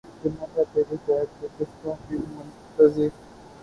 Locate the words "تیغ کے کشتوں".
1.05-1.95